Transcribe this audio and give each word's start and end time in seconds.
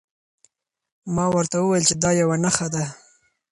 ما 1.15 1.25
ورته 1.35 1.55
وویل 1.59 1.83
چې 1.89 1.95
دا 2.03 2.09
یوه 2.21 2.37
نښه 2.43 2.67
ده. 2.73 2.83